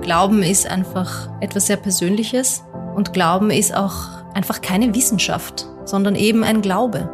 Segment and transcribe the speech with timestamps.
[0.00, 2.62] Glauben ist einfach etwas sehr Persönliches
[2.94, 3.94] und Glauben ist auch
[4.34, 7.08] einfach keine Wissenschaft, sondern eben ein Glaube.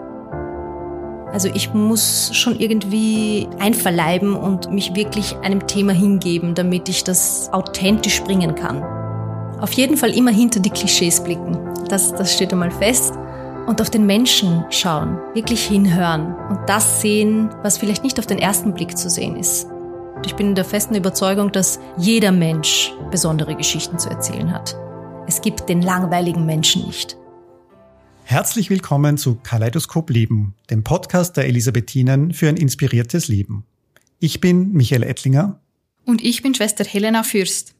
[1.32, 7.48] Also ich muss schon irgendwie einverleiben und mich wirklich einem Thema hingeben, damit ich das
[7.53, 8.83] authentisch bringen kann.
[9.60, 11.58] Auf jeden Fall immer hinter die Klischees blicken.
[11.88, 13.15] Das, das steht einmal fest.
[13.67, 18.38] Und auf den Menschen schauen, wirklich hinhören und das sehen, was vielleicht nicht auf den
[18.38, 19.69] ersten Blick zu sehen ist.
[20.24, 24.76] Ich bin in der festen Überzeugung, dass jeder Mensch besondere Geschichten zu erzählen hat.
[25.26, 27.16] Es gibt den langweiligen Menschen nicht.
[28.24, 33.64] Herzlich willkommen zu Kaleidoskop Leben, dem Podcast der Elisabethinen für ein inspiriertes Leben.
[34.18, 35.59] Ich bin Michael Ettlinger.
[36.04, 37.74] Und ich bin Schwester Helena Fürst.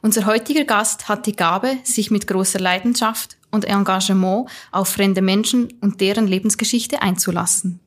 [0.00, 5.74] Unser heutiger Gast hat die Gabe, sich mit großer Leidenschaft und Engagement auf fremde Menschen
[5.80, 7.80] und deren Lebensgeschichte einzulassen.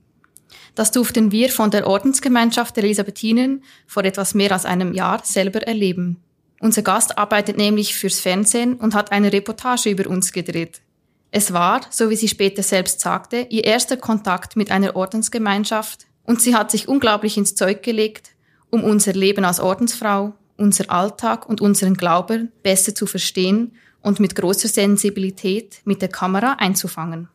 [0.76, 5.62] Das durften wir von der Ordensgemeinschaft der Elisabethinen vor etwas mehr als einem Jahr selber
[5.62, 6.18] erleben.
[6.60, 10.82] Unser Gast arbeitet nämlich fürs Fernsehen und hat eine Reportage über uns gedreht.
[11.30, 16.42] Es war, so wie sie später selbst sagte, ihr erster Kontakt mit einer Ordensgemeinschaft und
[16.42, 18.32] sie hat sich unglaublich ins Zeug gelegt,
[18.70, 24.36] um unser Leben als Ordensfrau, unser Alltag und unseren Glauben besser zu verstehen und mit
[24.36, 27.30] großer Sensibilität mit der Kamera einzufangen.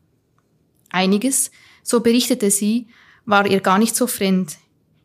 [0.90, 1.50] Einiges,
[1.82, 2.86] so berichtete sie,
[3.28, 4.56] war ihr gar nicht so fremd,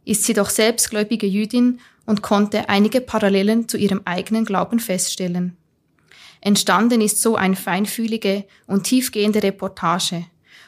[0.05, 5.57] ist sie doch selbstgläubige Jüdin und konnte einige Parallelen zu ihrem eigenen Glauben feststellen.
[6.39, 10.25] Entstanden ist so eine feinfühlige und tiefgehende Reportage.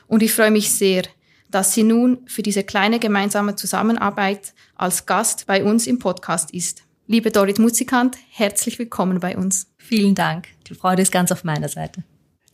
[0.07, 1.03] Und ich freue mich sehr,
[1.49, 6.83] dass sie nun für diese kleine gemeinsame Zusammenarbeit als Gast bei uns im Podcast ist.
[7.07, 9.67] Liebe Dorit Muzikant, herzlich willkommen bei uns.
[9.77, 10.47] Vielen Dank.
[10.67, 12.03] Die Freude ist ganz auf meiner Seite.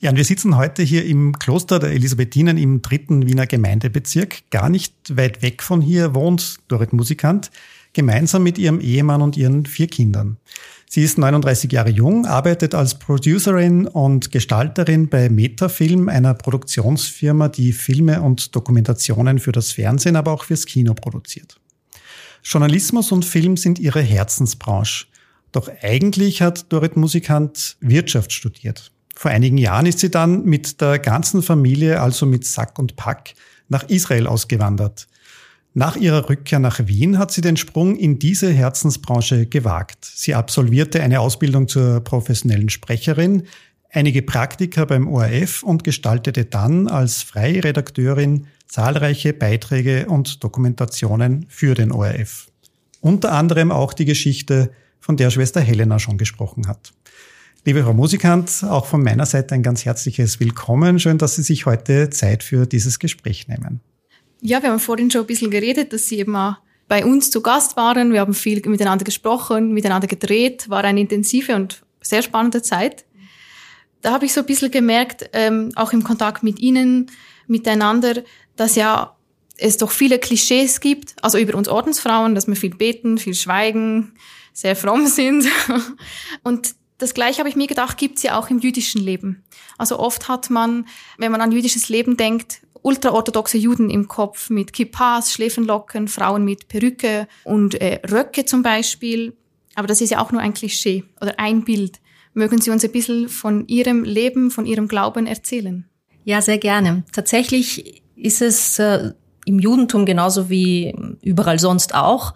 [0.04, 4.50] Ja, und wir sitzen heute hier im Kloster der Elisabethinen im dritten Wiener Gemeindebezirk.
[4.50, 7.52] Gar nicht weit weg von hier wohnt Dorit Musikant
[7.94, 10.38] gemeinsam mit ihrem Ehemann und ihren vier Kindern.
[10.90, 17.72] Sie ist 39 Jahre jung, arbeitet als Producerin und Gestalterin bei Metafilm, einer Produktionsfirma, die
[17.72, 21.60] Filme und Dokumentationen für das Fernsehen, aber auch fürs Kino produziert.
[22.44, 25.06] Journalismus und Film sind ihre Herzensbranche.
[25.52, 28.92] Doch eigentlich hat Dorit Musikant Wirtschaft studiert.
[29.22, 33.36] Vor einigen Jahren ist sie dann mit der ganzen Familie, also mit Sack und Pack,
[33.70, 35.08] nach Israel ausgewandert.
[35.76, 40.06] Nach ihrer Rückkehr nach Wien hat sie den Sprung in diese Herzensbranche gewagt.
[40.06, 43.44] Sie absolvierte eine Ausbildung zur professionellen Sprecherin,
[43.92, 51.76] einige Praktika beim ORF und gestaltete dann als freie Redakteurin zahlreiche Beiträge und Dokumentationen für
[51.76, 52.48] den ORF.
[53.02, 56.92] Unter anderem auch die Geschichte, von der Schwester Helena schon gesprochen hat.
[57.64, 60.98] Liebe Frau Musikant, auch von meiner Seite ein ganz herzliches Willkommen.
[60.98, 63.82] Schön, dass Sie sich heute Zeit für dieses Gespräch nehmen.
[64.42, 66.56] Ja, wir haben vorhin schon ein bisschen geredet, dass Sie eben auch
[66.88, 68.14] bei uns zu Gast waren.
[68.14, 70.72] Wir haben viel miteinander gesprochen, miteinander gedreht.
[70.72, 73.06] War eine intensive und sehr spannende Zeit.
[74.02, 77.12] Da habe ich so ein bisschen gemerkt, ähm, auch im Kontakt mit Ihnen,
[77.46, 78.24] miteinander,
[78.56, 79.16] dass ja
[79.58, 84.14] es doch viele Klischees gibt, also über uns Ordensfrauen, dass wir viel beten, viel schweigen,
[84.52, 85.46] sehr fromm sind.
[86.44, 89.44] Und das Gleiche habe ich mir gedacht, gibt es ja auch im jüdischen Leben.
[89.78, 90.86] Also oft hat man,
[91.18, 96.68] wenn man an jüdisches Leben denkt, ultraorthodoxe Juden im Kopf mit Kippas, Schläfenlocken, Frauen mit
[96.68, 99.36] Perücke und äh, Röcke zum Beispiel.
[99.76, 102.00] Aber das ist ja auch nur ein Klischee oder ein Bild.
[102.34, 105.86] Mögen Sie uns ein bisschen von Ihrem Leben, von Ihrem Glauben erzählen?
[106.24, 107.04] Ja, sehr gerne.
[107.12, 109.12] Tatsächlich ist es äh,
[109.46, 112.34] im Judentum genauso wie überall sonst auch.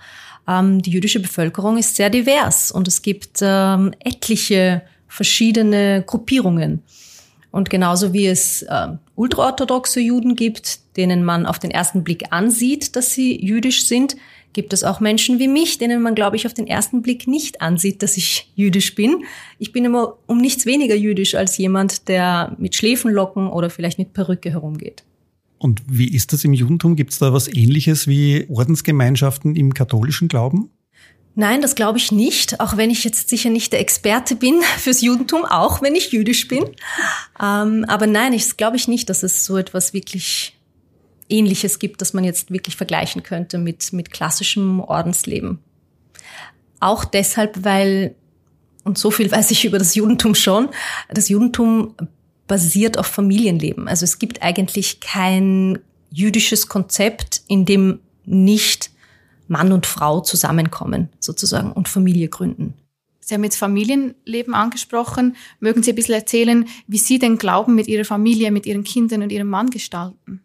[0.47, 6.83] Ähm, die jüdische Bevölkerung ist sehr divers und es gibt ähm, etliche verschiedene Gruppierungen.
[7.51, 12.95] Und genauso wie es äh, ultraorthodoxe Juden gibt, denen man auf den ersten Blick ansieht,
[12.95, 14.17] dass sie jüdisch sind,
[14.51, 17.61] gibt es auch Menschen wie mich, denen man, glaube ich, auf den ersten Blick nicht
[17.61, 19.23] ansieht, dass ich jüdisch bin.
[19.59, 24.13] Ich bin immer um nichts weniger jüdisch als jemand, der mit Schläfenlocken oder vielleicht mit
[24.13, 25.03] Perücke herumgeht.
[25.65, 26.95] Und wie ist das im Judentum?
[26.95, 30.69] Gibt es da was Ähnliches wie Ordensgemeinschaften im katholischen Glauben?
[31.33, 35.01] Nein, das glaube ich nicht, auch wenn ich jetzt sicher nicht der Experte bin fürs
[35.01, 36.65] Judentum, auch wenn ich jüdisch bin.
[37.41, 40.55] Ähm, aber nein, ich glaube ich nicht, dass es so etwas wirklich
[41.29, 45.57] Ähnliches gibt, das man jetzt wirklich vergleichen könnte mit, mit klassischem Ordensleben.
[46.79, 48.13] Auch deshalb, weil,
[48.83, 50.69] und so viel weiß ich über das Judentum schon,
[51.09, 51.95] das Judentum
[52.47, 53.87] basiert auf Familienleben.
[53.87, 55.79] Also es gibt eigentlich kein
[56.11, 58.91] jüdisches Konzept, in dem nicht
[59.47, 62.73] Mann und Frau zusammenkommen sozusagen und Familie gründen.
[63.19, 65.35] Sie haben jetzt Familienleben angesprochen.
[65.59, 69.23] Mögen Sie ein bisschen erzählen, wie Sie den Glauben mit Ihrer Familie, mit Ihren Kindern
[69.23, 70.41] und Ihrem Mann gestalten?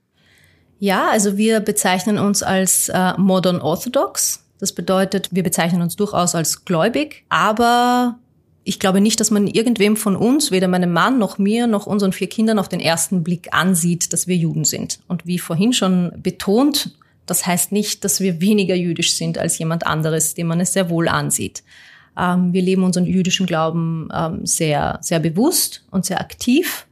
[0.78, 4.46] Ja, also wir bezeichnen uns als äh, Modern Orthodox.
[4.58, 8.18] Das bedeutet, wir bezeichnen uns durchaus als gläubig, aber
[8.70, 12.12] ich glaube nicht, dass man irgendwem von uns, weder meinem Mann noch mir noch unseren
[12.12, 15.00] vier Kindern auf den ersten Blick ansieht, dass wir Juden sind.
[15.08, 16.96] Und wie vorhin schon betont,
[17.26, 20.88] das heißt nicht, dass wir weniger jüdisch sind als jemand anderes, dem man es sehr
[20.88, 21.64] wohl ansieht.
[22.16, 26.86] Ähm, wir leben unseren jüdischen Glauben ähm, sehr, sehr bewusst und sehr aktiv.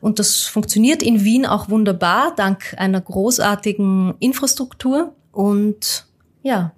[0.00, 5.14] Und das funktioniert in Wien auch wunderbar, dank einer großartigen Infrastruktur.
[5.30, 6.06] Und
[6.42, 6.72] ja,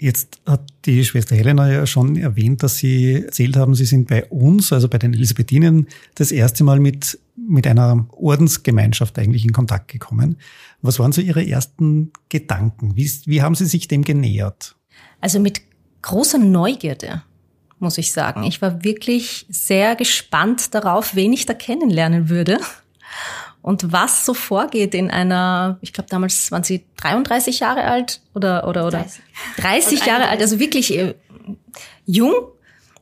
[0.00, 4.24] Jetzt hat die Schwester Helena ja schon erwähnt, dass Sie erzählt haben, Sie sind bei
[4.26, 9.88] uns, also bei den Elisabethinen, das erste Mal mit, mit einer Ordensgemeinschaft eigentlich in Kontakt
[9.88, 10.38] gekommen.
[10.82, 12.96] Was waren so Ihre ersten Gedanken?
[12.96, 14.76] Wie, wie haben Sie sich dem genähert?
[15.20, 15.62] Also mit
[16.02, 17.22] großer Neugierde,
[17.80, 18.44] muss ich sagen.
[18.44, 22.58] Ich war wirklich sehr gespannt darauf, wen ich da kennenlernen würde
[23.62, 28.66] und was so vorgeht in einer, ich glaube damals waren sie 33 Jahre alt oder
[28.68, 29.22] oder oder 30,
[29.58, 31.14] 30 Jahre alt, also wirklich äh,
[32.06, 32.34] jung.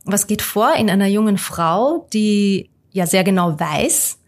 [0.04, 4.18] Was geht vor in einer jungen Frau, die ja sehr genau weiß,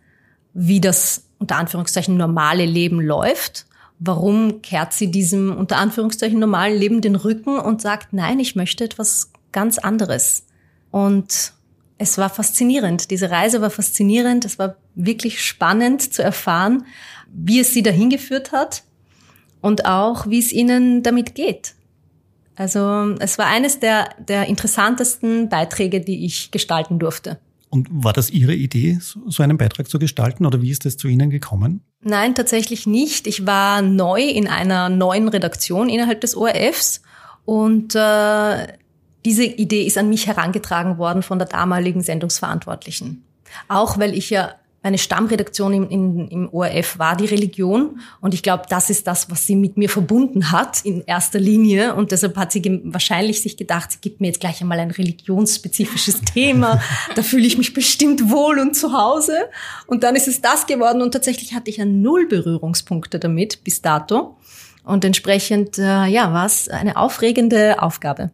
[0.53, 3.67] wie das unter Anführungszeichen normale Leben läuft?
[4.01, 8.85] Warum kehrt sie diesem unter Anführungszeichen normalen Leben den Rücken und sagt, nein, ich möchte
[8.85, 10.47] etwas ganz anderes?
[10.91, 11.53] Und
[11.99, 13.11] es war faszinierend.
[13.11, 14.45] Diese Reise war faszinierend.
[14.45, 16.85] Es war wirklich spannend zu erfahren,
[17.33, 18.85] wie es sie dahin geführt hat
[19.61, 21.75] und auch, wie es ihnen damit geht.
[22.57, 27.39] Also es war eines der, der interessantesten Beiträge, die ich gestalten durfte.
[27.71, 31.07] Und war das Ihre Idee, so einen Beitrag zu gestalten oder wie ist es zu
[31.07, 31.83] Ihnen gekommen?
[32.01, 33.27] Nein, tatsächlich nicht.
[33.27, 37.03] Ich war neu in einer neuen Redaktion innerhalb des ORFs
[37.45, 38.69] und äh,
[39.25, 43.25] diese Idee ist an mich herangetragen worden von der damaligen Sendungsverantwortlichen.
[43.69, 48.01] Auch weil ich ja meine Stammredaktion im, im, im ORF war die Religion.
[48.21, 51.95] Und ich glaube, das ist das, was sie mit mir verbunden hat in erster Linie.
[51.95, 56.21] Und deshalb hat sie wahrscheinlich sich gedacht, sie gibt mir jetzt gleich einmal ein religionsspezifisches
[56.33, 56.81] Thema,
[57.17, 59.51] da fühle ich mich bestimmt wohl und zu Hause.
[59.87, 61.03] Und dann ist es das geworden.
[61.03, 64.37] Und tatsächlich hatte ich ja null Berührungspunkte damit bis dato.
[64.85, 68.31] Und entsprechend äh, ja, war es eine aufregende Aufgabe.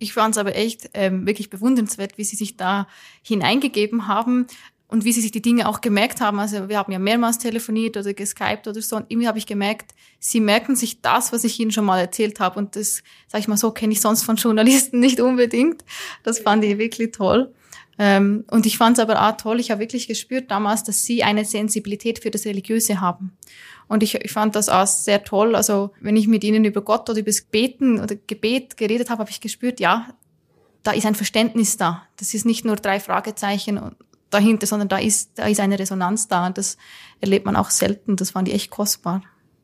[0.00, 2.88] Ich fand es aber echt ähm, wirklich bewundernswert, wie sie sich da
[3.22, 4.46] hineingegeben haben
[4.88, 6.40] und wie sie sich die Dinge auch gemerkt haben.
[6.40, 9.94] Also wir haben ja mehrmals telefoniert oder geskypt oder so und irgendwie habe ich gemerkt,
[10.18, 13.48] sie merken sich das, was ich ihnen schon mal erzählt habe und das, sag ich
[13.48, 15.84] mal so, kenne ich sonst von Journalisten nicht unbedingt.
[16.22, 17.54] Das fand ich wirklich toll.
[17.98, 21.22] Ähm, und ich fand es aber auch toll, ich habe wirklich gespürt damals, dass sie
[21.22, 23.36] eine Sensibilität für das Religiöse haben.
[23.90, 25.56] Und ich, ich fand das auch sehr toll.
[25.56, 29.18] Also wenn ich mit ihnen über Gott oder über das Beten oder Gebet geredet habe,
[29.18, 30.14] habe ich gespürt, ja,
[30.84, 32.04] da ist ein Verständnis da.
[32.16, 33.96] Das ist nicht nur drei Fragezeichen
[34.30, 36.46] dahinter, sondern da ist, da ist eine Resonanz da.
[36.46, 36.76] Und das
[37.20, 38.14] erlebt man auch selten.
[38.14, 39.22] Das fand ich echt kostbar.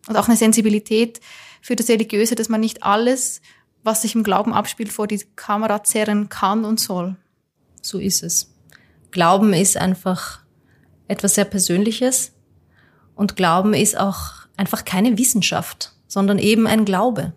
[0.09, 1.21] Und auch eine Sensibilität
[1.63, 3.41] für das Religiöse, dass man nicht alles,
[3.85, 7.15] was sich im Glauben abspielt, vor die Kamera zerren kann und soll.
[7.81, 8.53] So ist es.
[9.13, 10.41] Glauben ist einfach
[11.07, 12.33] etwas sehr Persönliches
[13.17, 17.33] und Glauben ist auch einfach keine Wissenschaft, sondern eben ein Glaube.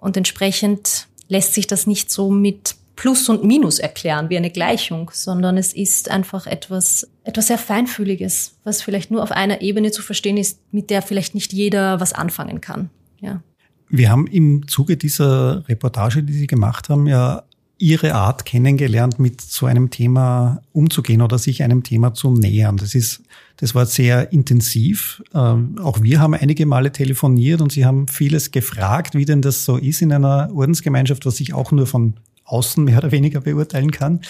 [0.00, 5.10] Und entsprechend lässt sich das nicht so mit Plus und Minus erklären wie eine Gleichung,
[5.12, 10.02] sondern es ist einfach etwas, etwas sehr Feinfühliges, was vielleicht nur auf einer Ebene zu
[10.02, 12.90] verstehen ist, mit der vielleicht nicht jeder was anfangen kann.
[13.20, 13.42] Ja.
[13.88, 17.44] Wir haben im Zuge dieser Reportage, die Sie gemacht haben, ja
[17.84, 22.78] Ihre Art kennengelernt, mit so einem Thema umzugehen oder sich einem Thema zu nähern.
[22.78, 23.22] Das ist,
[23.58, 25.22] das war sehr intensiv.
[25.34, 29.66] Ähm, auch wir haben einige Male telefoniert und Sie haben vieles gefragt, wie denn das
[29.66, 32.14] so ist in einer Ordensgemeinschaft, was ich auch nur von
[32.46, 34.22] außen mehr oder weniger beurteilen kann.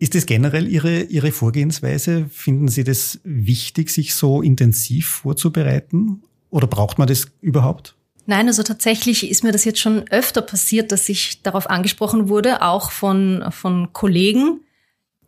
[0.00, 2.26] Ist das generell Ihre, Ihre Vorgehensweise?
[2.32, 6.24] Finden Sie das wichtig, sich so intensiv vorzubereiten?
[6.50, 7.94] Oder braucht man das überhaupt?
[8.26, 12.62] Nein, also tatsächlich ist mir das jetzt schon öfter passiert, dass ich darauf angesprochen wurde,
[12.62, 14.60] auch von, von Kollegen.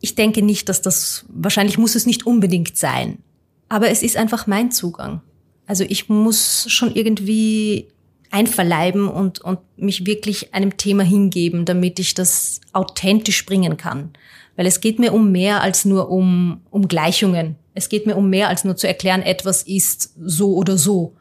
[0.00, 3.18] Ich denke nicht, dass das, wahrscheinlich muss es nicht unbedingt sein.
[3.68, 5.22] Aber es ist einfach mein Zugang.
[5.66, 7.88] Also ich muss schon irgendwie
[8.30, 14.10] einverleiben und, und mich wirklich einem Thema hingeben, damit ich das authentisch bringen kann.
[14.56, 17.56] Weil es geht mir um mehr als nur um, um Gleichungen.
[17.74, 21.16] Es geht mir um mehr als nur zu erklären, etwas ist so oder so.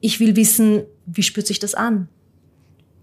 [0.00, 2.08] Ich will wissen, wie spürt sich das an?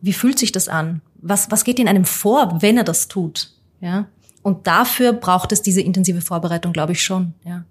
[0.02, 1.02] Wie fühlt sich das an?
[1.22, 3.52] Was, was geht in einem vor, wenn er das tut?
[3.82, 4.08] Ja.
[4.44, 7.66] Und dafür braucht es diese intensive Vorbereitung, glaube ich schon, ja.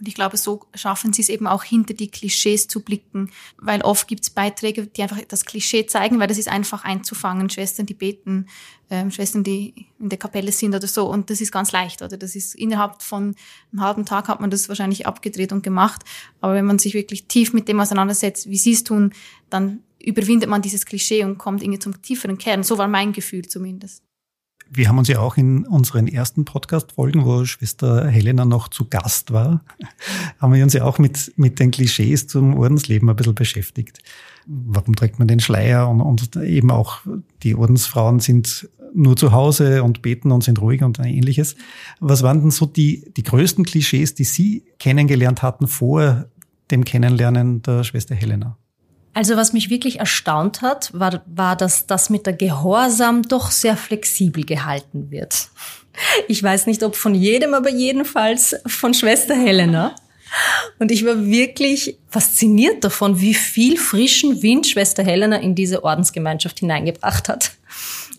[0.00, 3.82] Und ich glaube, so schaffen sie es eben auch hinter die Klischees zu blicken, weil
[3.82, 7.50] oft gibt es Beiträge, die einfach das Klischee zeigen, weil das ist einfach einzufangen.
[7.50, 8.46] Schwestern, die beten,
[8.88, 11.06] ähm, Schwestern, die in der Kapelle sind oder so.
[11.06, 12.16] Und das ist ganz leicht, oder?
[12.16, 13.34] Das ist innerhalb von
[13.72, 16.02] einem halben Tag hat man das wahrscheinlich abgedreht und gemacht.
[16.40, 19.12] Aber wenn man sich wirklich tief mit dem auseinandersetzt, wie sie es tun,
[19.50, 22.62] dann überwindet man dieses Klischee und kommt irgendwie zum tieferen Kern.
[22.62, 24.02] So war mein Gefühl zumindest.
[24.72, 29.32] Wir haben uns ja auch in unseren ersten Podcast-Folgen, wo Schwester Helena noch zu Gast
[29.32, 29.64] war,
[30.38, 33.98] haben wir uns ja auch mit, mit den Klischees zum Ordensleben ein bisschen beschäftigt.
[34.46, 35.88] Warum trägt man den Schleier?
[35.88, 37.00] Und, und eben auch
[37.42, 41.56] die Ordensfrauen sind nur zu Hause und beten und sind ruhig und ähnliches.
[41.98, 46.26] Was waren denn so die, die größten Klischees, die Sie kennengelernt hatten vor
[46.70, 48.56] dem Kennenlernen der Schwester Helena?
[49.12, 53.76] Also was mich wirklich erstaunt hat, war, war, dass das mit der Gehorsam doch sehr
[53.76, 55.48] flexibel gehalten wird.
[56.28, 59.94] Ich weiß nicht, ob von jedem, aber jedenfalls von Schwester Helena.
[60.78, 66.60] Und ich war wirklich fasziniert davon, wie viel frischen Wind Schwester Helena in diese Ordensgemeinschaft
[66.60, 67.52] hineingebracht hat.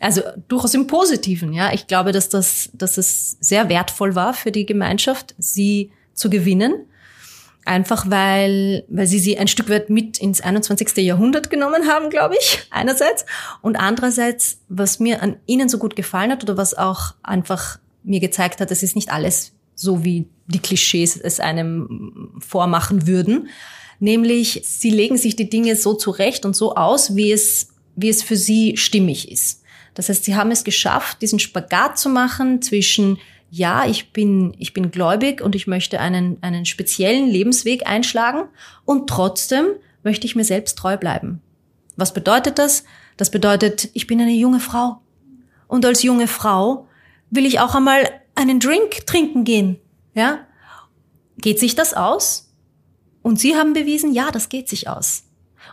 [0.01, 1.71] Also durchaus im Positiven, ja.
[1.73, 6.85] Ich glaube, dass das, dass es sehr wertvoll war für die Gemeinschaft, sie zu gewinnen
[7.63, 10.97] Einfach weil, weil sie sie ein Stück weit mit ins 21.
[10.97, 13.25] Jahrhundert genommen haben, glaube ich, einerseits.
[13.61, 18.19] Und andererseits, was mir an ihnen so gut gefallen hat oder was auch einfach mir
[18.19, 23.49] gezeigt hat, es ist nicht alles so, wie die Klischees es einem vormachen würden.
[23.99, 28.23] Nämlich, sie legen sich die Dinge so zurecht und so aus, wie es, wie es
[28.23, 29.61] für sie stimmig ist.
[29.93, 33.19] Das heißt, sie haben es geschafft, diesen Spagat zu machen zwischen
[33.53, 38.43] ja, ich bin, ich bin gläubig und ich möchte einen, einen speziellen Lebensweg einschlagen
[38.85, 39.65] und trotzdem
[40.03, 41.41] möchte ich mir selbst treu bleiben.
[41.97, 42.85] Was bedeutet das?
[43.17, 45.01] Das bedeutet, ich bin eine junge Frau.
[45.67, 46.87] Und als junge Frau
[47.29, 49.77] will ich auch einmal einen Drink trinken gehen.
[50.13, 50.39] Ja?
[51.37, 52.53] Geht sich das aus?
[53.21, 55.23] Und Sie haben bewiesen, ja, das geht sich aus.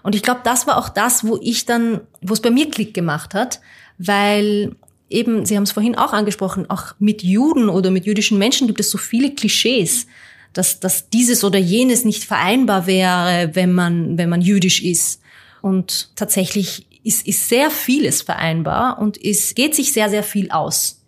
[0.03, 2.93] Und ich glaube, das war auch das, wo ich dann, wo es bei mir Klick
[2.93, 3.61] gemacht hat,
[3.99, 4.75] weil
[5.11, 8.81] eben, Sie haben es vorhin auch angesprochen, auch mit Juden oder mit jüdischen Menschen gibt
[8.81, 10.07] es so viele Klischees,
[10.53, 15.21] dass, dass dieses oder jenes nicht vereinbar wäre, wenn man, wenn man jüdisch ist.
[15.63, 21.05] Und tatsächlich ist, ist sehr vieles vereinbar und ist, geht sich sehr, sehr viel aus.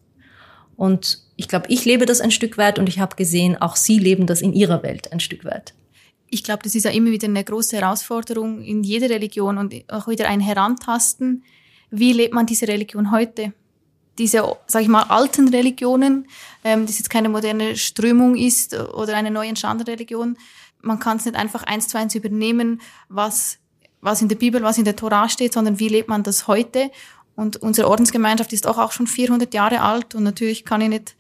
[0.77, 3.99] Und ich glaube, ich lebe das ein Stück weit und ich habe gesehen, auch Sie
[3.99, 5.75] leben das in Ihrer Welt ein Stück weit.
[6.29, 10.07] Ich glaube, das ist ja immer wieder eine große Herausforderung in jeder Religion und auch
[10.07, 11.45] wieder ein Herantasten.
[11.91, 13.53] Wie lebt man diese Religion heute?
[14.21, 16.29] Diese, sag ich mal, alten Religionen,
[16.63, 20.37] ähm, das jetzt keine moderne Strömung ist oder eine neu entstandene Religion,
[20.83, 23.59] man kann es nicht einfach eins zu eins übernehmen, was,
[24.01, 26.91] was in der Bibel, was in der Tora steht, sondern wie lebt man das heute?
[27.35, 31.17] Und unsere Ordensgemeinschaft ist auch, auch schon 400 Jahre alt und natürlich kann ich nicht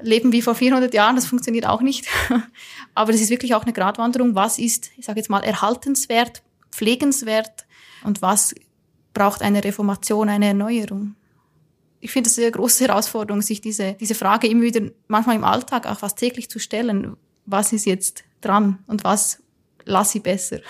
[0.00, 2.06] leben wie vor 400 Jahren, das funktioniert auch nicht.
[2.94, 4.34] Aber das ist wirklich auch eine Gratwanderung.
[4.34, 7.66] Was ist, ich sage jetzt mal, erhaltenswert, pflegenswert
[8.04, 8.54] und was
[9.12, 11.16] braucht eine Reformation, eine Erneuerung?
[12.00, 15.86] Ich finde es eine große Herausforderung, sich diese, diese Frage immer wieder, manchmal im Alltag
[15.86, 17.16] auch fast täglich zu stellen.
[17.46, 19.42] Was ist jetzt dran und was
[19.84, 20.60] lasse ich besser?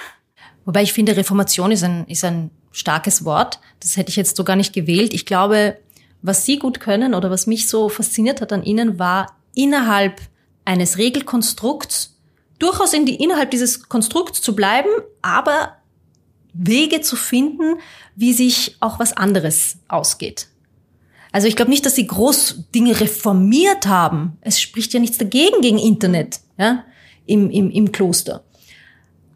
[0.65, 3.61] Wobei ich finde, Reformation ist ein, ist ein starkes Wort.
[3.81, 5.15] Das hätte ich jetzt so gar nicht gewählt.
[5.15, 5.79] Ich glaube,
[6.23, 10.21] was Sie gut können oder was mich so fasziniert hat an Ihnen war, innerhalb
[10.65, 12.17] eines Regelkonstrukts
[12.59, 14.91] durchaus in die, innerhalb dieses Konstrukts zu bleiben,
[15.23, 15.77] aber
[16.53, 17.81] Wege zu finden,
[18.17, 20.50] wie sich auch was anderes ausgeht.
[21.33, 24.39] Also ich glaube nicht, dass sie groß Dinge reformiert haben.
[24.41, 26.85] Es spricht ja nichts dagegen gegen Internet ja,
[27.27, 28.45] im, im, im Kloster.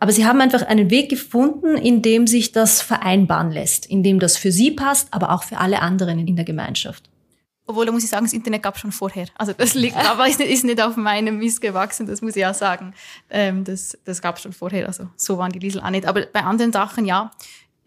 [0.01, 4.19] Aber sie haben einfach einen Weg gefunden, in dem sich das vereinbaren lässt, in dem
[4.19, 7.09] das für sie passt, aber auch für alle anderen in der Gemeinschaft.
[7.67, 9.27] Obwohl, da muss ich sagen, das Internet gab schon vorher.
[9.37, 12.45] Also das liegt, aber ist nicht, ist nicht auf meinem Mist gewachsen, das muss ich
[12.45, 12.93] auch sagen.
[13.31, 16.05] Ähm, das das gab schon vorher, also so waren die Liesel auch nicht.
[16.05, 17.31] Aber bei anderen Sachen, ja,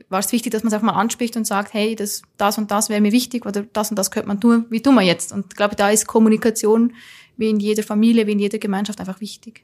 [0.10, 2.72] war es wichtig, dass man es auch mal anspricht und sagt, hey, das, das und
[2.72, 5.32] das wäre mir wichtig oder das und das könnte man tun, wie tun wir jetzt?
[5.32, 6.94] Und ich glaube, da ist Kommunikation
[7.36, 9.64] wie in jeder Familie, wie in jeder Gemeinschaft einfach wichtig.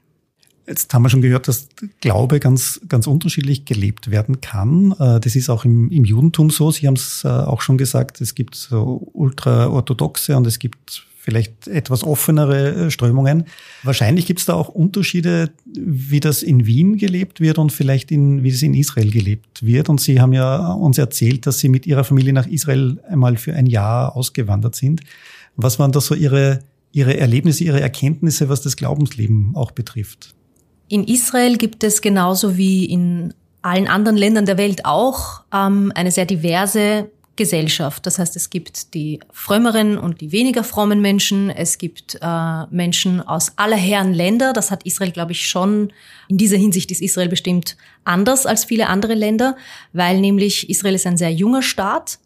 [0.65, 1.67] Jetzt haben wir schon gehört, dass
[2.00, 4.93] Glaube ganz, ganz unterschiedlich gelebt werden kann.
[4.97, 6.71] Äh, das ist auch im, im Judentum so.
[6.71, 11.70] Sie haben es äh, auch schon gesagt, es gibt so ultraorthodoxe und es gibt vielleicht
[11.70, 13.46] etwas offenere äh, Strömungen.
[13.84, 18.44] Wahrscheinlich gibt es da auch Unterschiede, wie das in Wien gelebt wird und vielleicht in,
[18.44, 19.88] wie es in Israel gelebt wird.
[19.88, 23.53] Und Sie haben ja uns erzählt, dass Sie mit Ihrer Familie nach Israel einmal für
[23.53, 25.00] ein Jahr ausgewandert sind.
[25.56, 26.60] Was waren da so Ihre,
[26.92, 30.36] Ihre Erlebnisse, Ihre Erkenntnisse, was das Glaubensleben auch betrifft?
[30.89, 36.12] In Israel gibt es genauso wie in allen anderen Ländern der Welt auch ähm, eine
[36.12, 38.06] sehr diverse Gesellschaft.
[38.06, 41.50] Das heißt, es gibt die frömmeren und die weniger frommen Menschen.
[41.50, 44.54] Es gibt äh, Menschen aus aller Herren Länder.
[44.54, 45.92] Das hat Israel, glaube ich, schon.
[46.28, 49.58] In dieser Hinsicht ist Israel bestimmt anders als viele andere Länder,
[49.94, 52.20] weil nämlich Israel ist ein sehr junger Staat.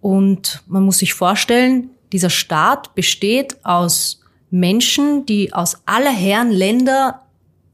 [0.00, 7.22] Und man muss sich vorstellen, dieser Staat besteht aus Menschen, die aus aller Herren Länder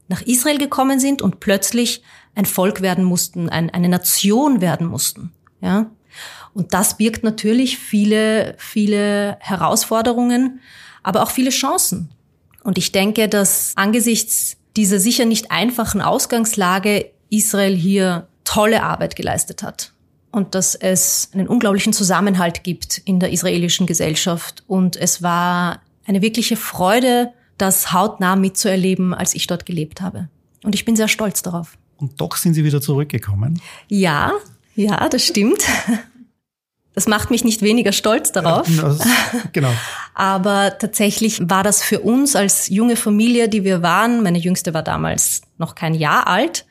[0.07, 2.01] nach Israel gekommen sind und plötzlich
[2.33, 5.31] ein Volk werden mussten, ein, eine Nation werden mussten.
[5.61, 5.91] Ja,
[6.53, 10.59] und das birgt natürlich viele, viele Herausforderungen,
[11.01, 12.09] aber auch viele Chancen.
[12.63, 19.63] Und ich denke, dass angesichts dieser sicher nicht einfachen Ausgangslage Israel hier tolle Arbeit geleistet
[19.63, 19.91] hat.
[20.31, 24.63] Und dass es einen unglaublichen Zusammenhalt gibt in der israelischen Gesellschaft.
[24.67, 30.29] Und es war eine wirkliche Freude, das hautnah mitzuerleben, als ich dort gelebt habe.
[30.63, 31.77] Und ich bin sehr stolz darauf.
[31.97, 33.61] Und doch sind Sie wieder zurückgekommen?
[33.89, 34.31] Ja,
[34.75, 35.63] ja, das stimmt.
[36.95, 38.67] Das macht mich nicht weniger stolz darauf.
[38.69, 38.95] Ja,
[39.51, 39.71] genau.
[40.13, 44.83] Aber tatsächlich war das für uns als junge Familie, die wir waren, meine Jüngste war
[44.83, 46.65] damals noch kein Jahr alt,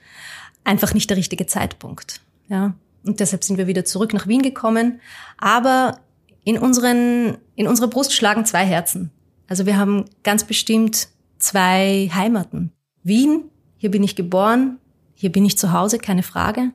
[0.62, 2.20] einfach nicht der richtige Zeitpunkt.
[2.48, 2.74] Ja.
[3.04, 5.00] Und deshalb sind wir wieder zurück nach Wien gekommen.
[5.38, 5.98] Aber
[6.44, 9.10] in unseren, in unserer Brust schlagen zwei Herzen.
[9.48, 12.72] Also wir haben ganz bestimmt zwei Heimaten.
[13.02, 13.44] Wien,
[13.76, 14.78] hier bin ich geboren,
[15.14, 16.70] hier bin ich zu Hause, keine Frage.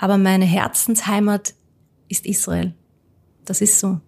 [0.00, 1.54] Aber meine Herzensheimat
[2.08, 2.74] ist Israel.
[3.44, 4.00] Das ist so.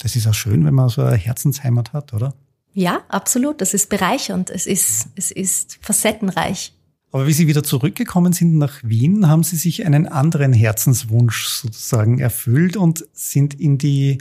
[0.00, 2.34] Das ist auch schön, wenn man so eine Herzensheimat hat, oder?
[2.74, 3.60] Ja, absolut.
[3.60, 4.50] Das ist bereichernd.
[4.50, 6.74] Es ist, es ist facettenreich.
[7.10, 12.20] Aber wie Sie wieder zurückgekommen sind nach Wien, haben Sie sich einen anderen Herzenswunsch sozusagen
[12.20, 14.18] erfüllt und sind in die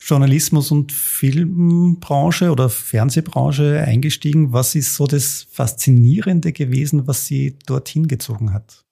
[0.00, 4.52] Journalismus- und Filmbranche oder Fernsehbranche eingestiegen.
[4.52, 8.84] Was ist so das Faszinierende gewesen, was Sie dorthin gezogen hat?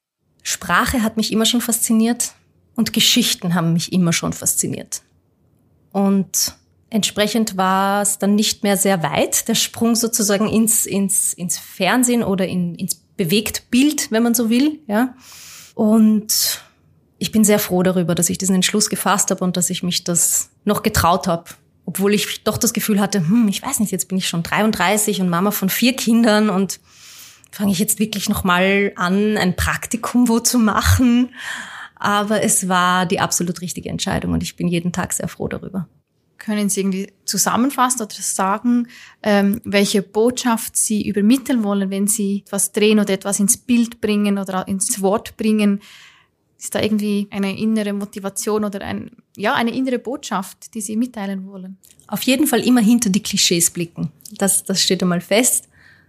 [0.48, 2.32] Sprache hat mich immer schon fasziniert
[2.74, 5.02] und Geschichten haben mich immer schon fasziniert.
[5.92, 6.56] Und
[6.88, 12.22] entsprechend war es dann nicht mehr sehr weit, der Sprung sozusagen ins, ins, ins Fernsehen
[12.22, 15.14] oder in, ins Bewegtbild, wenn man so will, ja.
[15.74, 16.62] Und
[17.18, 20.04] ich bin sehr froh darüber, dass ich diesen Entschluss gefasst habe und dass ich mich
[20.04, 21.44] das noch getraut habe.
[21.84, 25.20] Obwohl ich doch das Gefühl hatte, hm, ich weiß nicht, jetzt bin ich schon 33
[25.20, 26.80] und Mama von vier Kindern und
[27.50, 31.30] fange ich jetzt wirklich noch mal an, ein Praktikum wo zu machen.
[31.96, 35.88] Aber es war die absolut richtige Entscheidung und ich bin jeden Tag sehr froh darüber.
[36.38, 38.86] Können Sie irgendwie zusammenfassen oder sagen,
[39.24, 44.38] ähm, welche Botschaft Sie übermitteln wollen, wenn Sie etwas drehen oder etwas ins Bild bringen
[44.38, 45.80] oder ins Wort bringen?
[46.56, 51.46] Ist da irgendwie eine innere Motivation oder ein, ja, eine innere Botschaft, die Sie mitteilen
[51.46, 51.76] wollen?
[52.06, 54.12] Auf jeden Fall immer hinter die Klischees blicken.
[54.36, 55.68] Das, das steht einmal fest.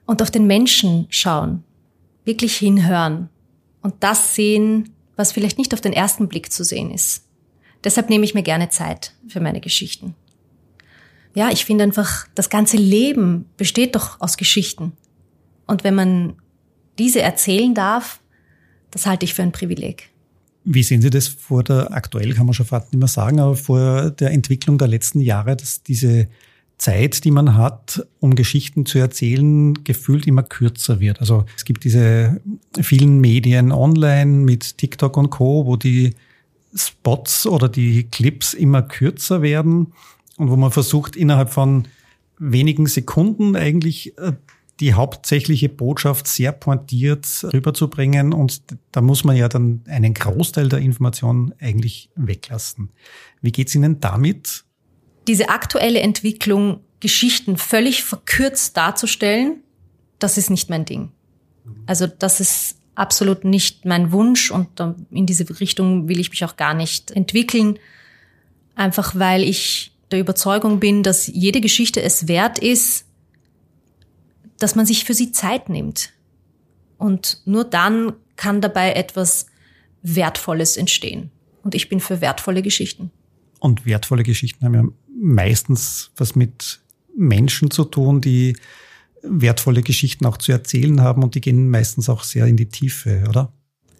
[0.09, 1.63] Und auf den Menschen schauen.
[2.25, 3.29] Wirklich hinhören.
[3.83, 7.27] Und das sehen, was vielleicht nicht auf den ersten Blick zu sehen ist.
[7.83, 10.15] Deshalb nehme ich mir gerne Zeit für meine Geschichten.
[11.35, 14.93] Ja, ich finde einfach, das ganze Leben besteht doch aus Geschichten.
[15.67, 16.37] Und wenn man
[16.97, 18.19] diese erzählen darf,
[18.89, 20.09] das halte ich für ein Privileg.
[20.63, 23.55] Wie sehen Sie das vor der, aktuell kann man schon fast nicht mehr sagen, aber
[23.55, 26.29] vor der Entwicklung der letzten Jahre, dass diese
[26.79, 31.19] Zeit, die man hat, um Geschichten zu erzählen, gefühlt immer kürzer wird.
[31.19, 32.41] Also es gibt diese
[32.81, 36.15] vielen Medien online mit TikTok und Co., wo die
[36.73, 39.93] Spots oder die Clips immer kürzer werden
[40.37, 41.87] und wo man versucht, innerhalb von
[42.37, 44.31] wenigen Sekunden eigentlich äh,
[44.79, 48.31] die hauptsächliche Botschaft sehr pointiert rüberzubringen.
[48.31, 48.61] Und
[48.93, 52.89] da muss man ja dann einen Großteil der Information eigentlich weglassen.
[53.41, 54.63] Wie geht's Ihnen damit?
[55.29, 59.61] Diese aktuelle Entwicklung, Geschichten völlig verkürzt darzustellen,
[60.17, 61.11] das ist nicht mein Ding.
[61.85, 64.67] Also das ist absolut nicht mein Wunsch und
[65.11, 67.77] in diese Richtung will ich mich auch gar nicht entwickeln.
[68.73, 73.05] Einfach weil ich der Überzeugung bin, dass jede Geschichte es wert ist,
[74.57, 76.11] dass man sich für sie Zeit nimmt.
[76.97, 79.45] Und nur dann kann dabei etwas
[80.01, 81.29] Wertvolles entstehen.
[81.61, 83.11] Und ich bin für wertvolle Geschichten.
[83.59, 84.83] Und wertvolle Geschichten haben ja
[85.19, 86.79] meistens was mit
[87.15, 88.55] Menschen zu tun, die
[89.21, 93.25] wertvolle Geschichten auch zu erzählen haben und die gehen meistens auch sehr in die Tiefe,
[93.27, 93.51] oder?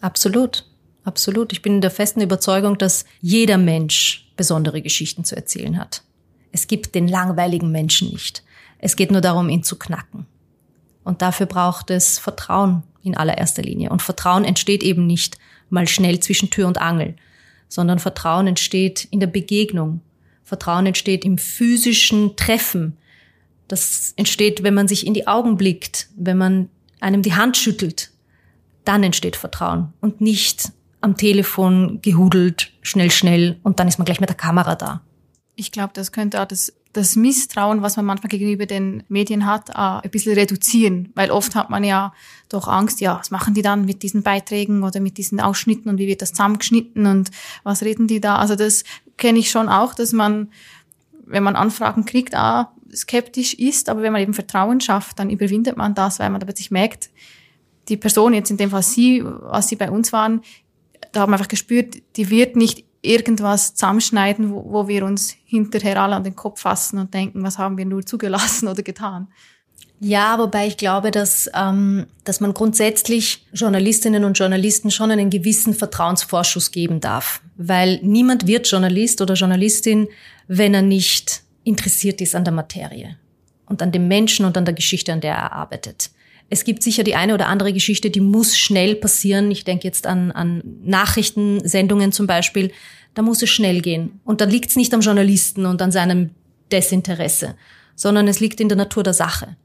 [0.02, 0.66] Absolut,
[1.04, 1.52] absolut.
[1.52, 6.04] Ich bin der festen Überzeugung, dass jeder Mensch besondere Geschichten zu erzählen hat.
[6.52, 8.44] Es gibt den langweiligen Menschen nicht.
[8.80, 10.26] Es geht nur darum, ihn zu knacken.
[11.04, 13.90] Und dafür braucht es Vertrauen in allererster Linie.
[13.90, 15.38] Und Vertrauen entsteht eben nicht
[15.70, 17.16] mal schnell zwischen Tür und Angel,
[17.68, 20.02] sondern Vertrauen entsteht in der Begegnung,
[20.50, 22.98] Vertrauen entsteht im physischen Treffen.
[23.68, 28.12] Das entsteht, wenn man sich in die Augen blickt, wenn man einem die Hand schüttelt.
[28.84, 34.20] Dann entsteht Vertrauen und nicht am Telefon gehudelt, schnell, schnell und dann ist man gleich
[34.20, 35.02] mit der Kamera da.
[35.56, 39.76] Ich glaube, das könnte auch das, das Misstrauen, was man manchmal gegenüber den Medien hat,
[39.76, 41.12] auch ein bisschen reduzieren.
[41.16, 42.14] Weil oft hat man ja
[42.48, 45.98] doch Angst, ja, was machen die dann mit diesen Beiträgen oder mit diesen Ausschnitten und
[45.98, 47.30] wie wird das zusammengeschnitten und
[47.64, 48.38] was reden die da?
[48.38, 48.84] Also das
[49.20, 50.50] kenne ich schon auch, dass man,
[51.26, 55.78] wenn man Anfragen kriegt, auch skeptisch ist, aber wenn man eben Vertrauen schafft, dann überwindet
[55.78, 57.10] man das, weil man sich merkt,
[57.88, 60.42] die Person, jetzt in dem Fall Sie, was Sie bei uns waren,
[61.12, 66.02] da haben wir einfach gespürt, die wird nicht irgendwas zusammenschneiden, wo, wo wir uns hinterher
[66.02, 69.28] alle an den Kopf fassen und denken, was haben wir nur zugelassen oder getan.
[70.02, 75.74] Ja, wobei ich glaube, dass, ähm, dass man grundsätzlich Journalistinnen und Journalisten schon einen gewissen
[75.74, 77.42] Vertrauensvorschuss geben darf.
[77.58, 80.08] Weil niemand wird Journalist oder Journalistin,
[80.48, 83.18] wenn er nicht interessiert ist an der Materie
[83.66, 86.12] und an dem Menschen und an der Geschichte, an der er arbeitet.
[86.50, 89.52] Es gibt sicher die eine oder andere Geschichte, die muss schnell passieren.
[89.52, 92.72] Ich denke jetzt an, an Nachrichtensendungen zum Beispiel.
[93.14, 94.20] Da muss es schnell gehen.
[94.24, 96.32] Und da liegt es nicht am Journalisten und an seinem
[96.72, 97.56] Desinteresse,
[97.96, 99.58] sondern es liegt in der Natur der Sache.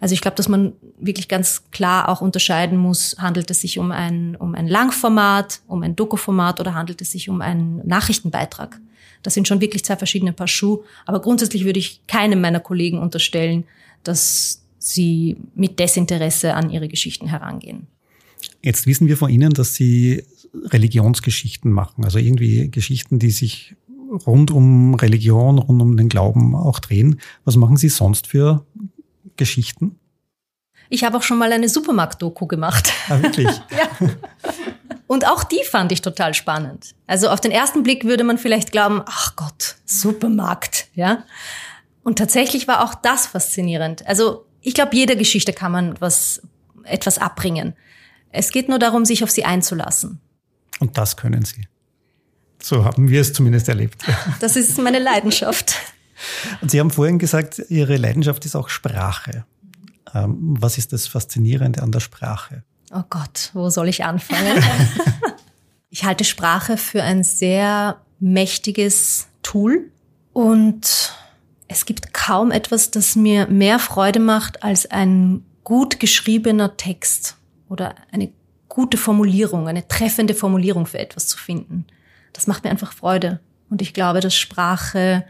[0.00, 3.90] Also ich glaube, dass man wirklich ganz klar auch unterscheiden muss, handelt es sich um
[3.90, 8.80] ein, um ein Langformat, um ein Dokuformat oder handelt es sich um einen Nachrichtenbeitrag.
[9.22, 10.84] Das sind schon wirklich zwei verschiedene Paar Schuhe.
[11.06, 13.64] Aber grundsätzlich würde ich keinem meiner Kollegen unterstellen,
[14.04, 17.88] dass sie mit Desinteresse an ihre Geschichten herangehen.
[18.62, 23.74] Jetzt wissen wir von Ihnen, dass Sie Religionsgeschichten machen, also irgendwie Geschichten, die sich
[24.26, 27.20] rund um Religion, rund um den Glauben auch drehen.
[27.44, 28.64] Was machen Sie sonst für
[29.38, 29.98] Geschichten?
[30.90, 32.92] Ich habe auch schon mal eine Supermarkt-Doku gemacht.
[33.08, 33.46] Ah, wirklich?
[33.70, 34.08] ja.
[35.06, 36.94] Und auch die fand ich total spannend.
[37.06, 41.24] Also auf den ersten Blick würde man vielleicht glauben, ach Gott, Supermarkt, ja.
[42.02, 44.06] Und tatsächlich war auch das faszinierend.
[44.06, 46.42] Also ich glaube, jeder Geschichte kann man was,
[46.84, 47.74] etwas abbringen.
[48.30, 50.20] Es geht nur darum, sich auf sie einzulassen.
[50.80, 51.66] Und das können Sie.
[52.62, 54.02] So haben wir es zumindest erlebt.
[54.40, 55.74] Das ist meine Leidenschaft.
[56.60, 59.44] Und Sie haben vorhin gesagt, Ihre Leidenschaft ist auch Sprache.
[60.14, 62.62] Ähm, was ist das Faszinierende an der Sprache?
[62.92, 64.62] Oh Gott, wo soll ich anfangen?
[65.90, 69.90] ich halte Sprache für ein sehr mächtiges Tool
[70.32, 71.12] und
[71.68, 77.36] es gibt kaum etwas, das mir mehr Freude macht als ein gut geschriebener Text
[77.68, 78.32] oder eine
[78.68, 81.86] gute Formulierung, eine treffende Formulierung für etwas zu finden.
[82.32, 83.40] Das macht mir einfach Freude.
[83.68, 85.24] Und ich glaube, dass Sprache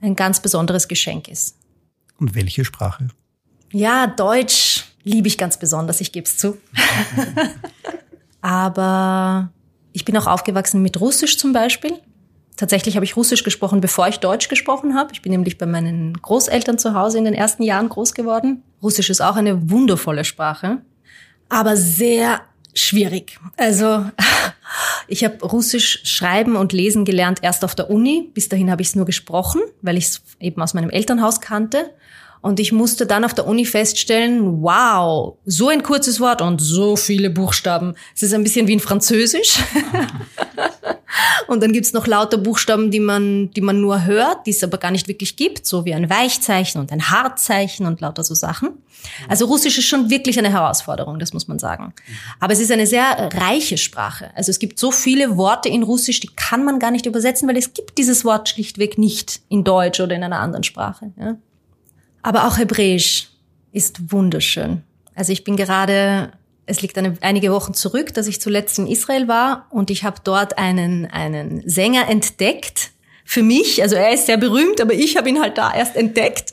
[0.00, 1.56] ein ganz besonderes Geschenk ist.
[2.18, 3.08] Und welche Sprache?
[3.72, 6.58] Ja, Deutsch liebe ich ganz besonders, ich gebe es zu.
[8.40, 9.50] Aber
[9.92, 11.92] ich bin auch aufgewachsen mit Russisch zum Beispiel.
[12.56, 15.12] Tatsächlich habe ich Russisch gesprochen, bevor ich Deutsch gesprochen habe.
[15.12, 18.62] Ich bin nämlich bei meinen Großeltern zu Hause in den ersten Jahren groß geworden.
[18.82, 20.78] Russisch ist auch eine wundervolle Sprache,
[21.48, 22.40] aber sehr
[22.80, 23.38] schwierig.
[23.56, 24.04] Also
[25.08, 28.30] ich habe Russisch schreiben und lesen gelernt erst auf der Uni.
[28.34, 31.90] Bis dahin habe ich es nur gesprochen, weil ich es eben aus meinem Elternhaus kannte.
[32.40, 36.96] Und ich musste dann auf der Uni feststellen, wow, so ein kurzes Wort und so
[36.96, 37.94] viele Buchstaben.
[38.14, 39.58] Es ist ein bisschen wie in Französisch.
[41.48, 44.78] und dann gibt's noch lauter Buchstaben, die man, die man nur hört, die es aber
[44.78, 48.70] gar nicht wirklich gibt, so wie ein Weichzeichen und ein Hartzeichen und lauter so Sachen.
[49.28, 51.92] Also Russisch ist schon wirklich eine Herausforderung, das muss man sagen.
[52.40, 54.30] Aber es ist eine sehr reiche Sprache.
[54.34, 57.56] Also es gibt so viele Worte in Russisch, die kann man gar nicht übersetzen, weil
[57.56, 61.12] es gibt dieses Wort schlichtweg nicht in Deutsch oder in einer anderen Sprache.
[61.18, 61.36] Ja?
[62.28, 63.30] Aber auch Hebräisch
[63.72, 64.82] ist wunderschön.
[65.14, 66.30] Also ich bin gerade,
[66.66, 70.20] es liegt eine, einige Wochen zurück, dass ich zuletzt in Israel war und ich habe
[70.22, 72.90] dort einen, einen Sänger entdeckt
[73.24, 73.80] für mich.
[73.80, 76.52] Also er ist sehr berühmt, aber ich habe ihn halt da erst entdeckt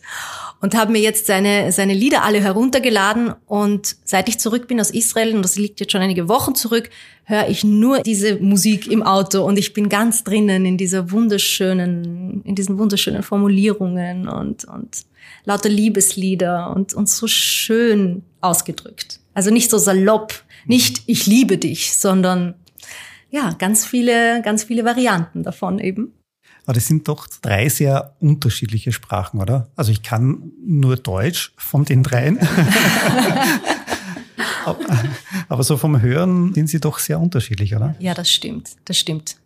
[0.61, 3.33] und habe mir jetzt seine, seine Lieder alle heruntergeladen.
[3.45, 6.89] Und seit ich zurück bin aus Israel, und das liegt jetzt schon einige Wochen zurück,
[7.25, 12.43] höre ich nur diese Musik im Auto und ich bin ganz drinnen in dieser wunderschönen,
[12.45, 15.05] in diesen wunderschönen Formulierungen und, und
[15.43, 19.19] lauter Liebeslieder und, und so schön ausgedrückt.
[19.33, 22.55] Also nicht so salopp, nicht ich liebe dich, sondern
[23.29, 26.13] ja, ganz viele, ganz viele Varianten davon eben.
[26.65, 29.69] Aber das sind doch drei sehr unterschiedliche Sprachen, oder?
[29.75, 32.39] Also ich kann nur Deutsch von den dreien.
[35.47, 37.95] Aber so vom Hören sind sie doch sehr unterschiedlich, oder?
[37.99, 38.71] Ja, das stimmt.
[38.85, 39.37] Das stimmt.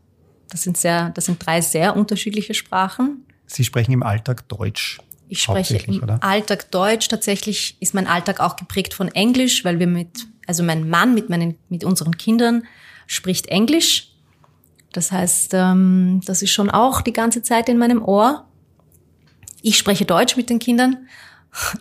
[0.49, 3.25] Das sind sehr, das sind drei sehr unterschiedliche Sprachen.
[3.45, 4.99] Sie sprechen im Alltag Deutsch.
[5.29, 6.21] Ich spreche im oder?
[6.23, 7.07] Alltag Deutsch.
[7.07, 11.29] Tatsächlich ist mein Alltag auch geprägt von Englisch, weil wir mit, also mein Mann mit
[11.29, 12.63] meinen, mit unseren Kindern
[13.05, 14.11] spricht Englisch.
[14.91, 18.47] Das heißt, ähm, das ist schon auch die ganze Zeit in meinem Ohr.
[19.61, 21.07] Ich spreche Deutsch mit den Kindern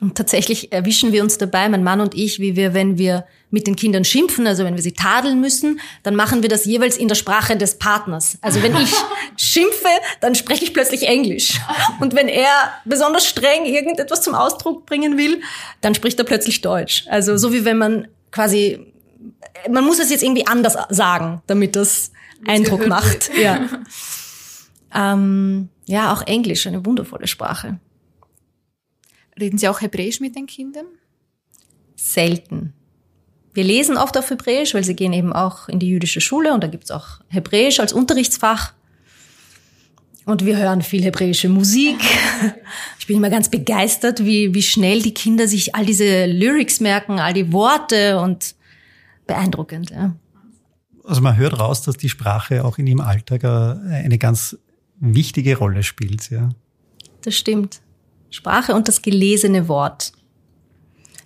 [0.00, 3.66] und tatsächlich erwischen wir uns dabei, mein Mann und ich, wie wir, wenn wir mit
[3.66, 7.08] den Kindern schimpfen, also wenn wir sie tadeln müssen, dann machen wir das jeweils in
[7.08, 8.38] der Sprache des Partners.
[8.42, 8.92] Also wenn ich
[9.36, 9.88] schimpfe,
[10.20, 11.58] dann spreche ich plötzlich Englisch.
[12.00, 12.50] Und wenn er
[12.84, 15.40] besonders streng irgendetwas zum Ausdruck bringen will,
[15.80, 17.04] dann spricht er plötzlich Deutsch.
[17.08, 18.92] Also so wie wenn man quasi,
[19.70, 22.12] man muss es jetzt irgendwie anders sagen, damit das
[22.46, 23.30] Eindruck macht.
[23.38, 23.68] Ja.
[24.94, 27.78] ähm, ja, auch Englisch, eine wundervolle Sprache.
[29.38, 30.86] Reden Sie auch Hebräisch mit den Kindern?
[31.94, 32.74] Selten.
[33.58, 36.62] Wir lesen oft auf Hebräisch, weil sie gehen eben auch in die jüdische Schule und
[36.62, 38.72] da gibt's auch Hebräisch als Unterrichtsfach.
[40.26, 41.98] Und wir hören viel hebräische Musik.
[43.00, 47.18] Ich bin immer ganz begeistert, wie, wie schnell die Kinder sich all diese Lyrics merken,
[47.18, 48.54] all die Worte und
[49.26, 49.90] beeindruckend.
[49.90, 50.14] Ja.
[51.02, 54.56] Also man hört raus, dass die Sprache auch in ihrem Alltag eine ganz
[55.00, 56.30] wichtige Rolle spielt.
[56.30, 56.50] Ja.
[57.22, 57.80] Das stimmt.
[58.30, 60.12] Sprache und das gelesene Wort.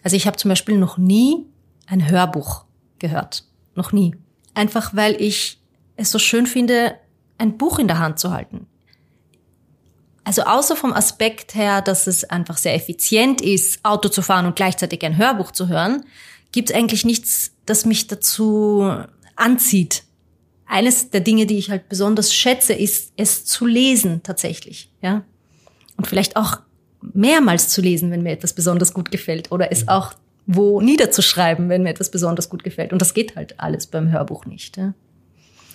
[0.03, 1.45] Also ich habe zum Beispiel noch nie
[1.87, 2.64] ein Hörbuch
[2.99, 3.45] gehört.
[3.75, 4.14] Noch nie.
[4.55, 5.61] Einfach weil ich
[5.97, 6.95] es so schön finde,
[7.38, 8.66] ein Buch in der Hand zu halten.
[10.25, 14.57] Also außer vom Aspekt her, dass es einfach sehr effizient ist, Auto zu fahren und
[14.57, 16.05] gleichzeitig ein Hörbuch zu hören,
[16.53, 18.88] gibt es eigentlich nichts, das mich dazu
[19.35, 20.05] anzieht.
[20.66, 25.25] Eines der Dinge, die ich halt besonders schätze, ist es zu lesen tatsächlich, ja.
[25.97, 26.61] Und vielleicht auch
[27.01, 30.14] mehrmals zu lesen, wenn mir etwas besonders gut gefällt oder es auch
[30.55, 32.93] wo niederzuschreiben, wenn mir etwas besonders gut gefällt.
[32.93, 34.77] Und das geht halt alles beim Hörbuch nicht.
[34.77, 34.95] Ja?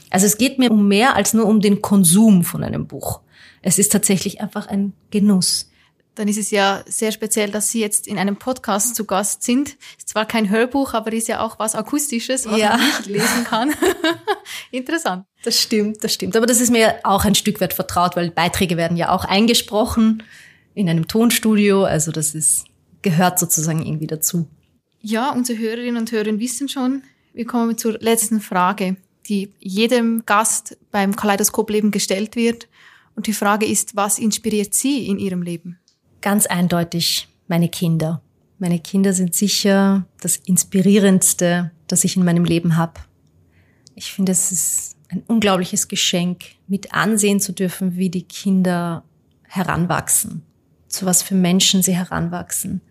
[0.09, 3.21] Also es geht mir um mehr als nur um den Konsum von einem Buch.
[3.61, 5.69] Es ist tatsächlich einfach ein Genuss.
[6.15, 9.77] Dann ist es ja sehr speziell, dass Sie jetzt in einem Podcast zu Gast sind.
[9.99, 12.69] Ist zwar kein Hörbuch, aber ist ja auch was Akustisches, was ja.
[12.69, 13.75] man nicht lesen kann.
[14.71, 15.25] Interessant.
[15.43, 16.35] Das stimmt, das stimmt.
[16.35, 20.23] Aber das ist mir auch ein Stück weit vertraut, weil Beiträge werden ja auch eingesprochen
[20.73, 21.83] in einem Tonstudio.
[21.83, 22.65] Also das ist,
[23.03, 24.47] gehört sozusagen irgendwie dazu.
[25.09, 27.01] Ja, unsere Hörerinnen und Hörer wissen schon,
[27.33, 32.67] wir kommen zur letzten Frage, die jedem Gast beim Kaleidoskop Leben gestellt wird.
[33.15, 35.79] Und die Frage ist, was inspiriert Sie in Ihrem Leben?
[36.19, 38.21] Ganz eindeutig meine Kinder.
[38.59, 42.99] Meine Kinder sind sicher das Inspirierendste, das ich in meinem Leben habe.
[43.95, 49.05] Ich finde, es ist ein unglaubliches Geschenk, mit ansehen zu dürfen, wie die Kinder
[49.43, 50.41] heranwachsen,
[50.89, 52.81] zu was für Menschen sie heranwachsen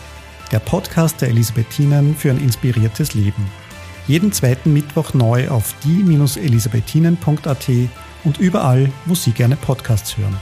[0.52, 3.50] der Podcast der Elisabethinen für ein inspiriertes Leben.
[4.08, 7.70] Jeden zweiten Mittwoch neu auf die-elisabethinen.at
[8.24, 10.38] und überall, wo Sie gerne Podcasts hören.